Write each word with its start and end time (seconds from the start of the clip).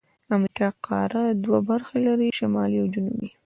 د 0.27 0.29
امریکا 0.39 0.67
قاره 0.87 1.23
دوه 1.45 1.59
برخې 1.69 1.97
لري: 2.07 2.27
شمالي 2.39 2.77
او 2.81 2.87
جنوبي. 2.93 3.29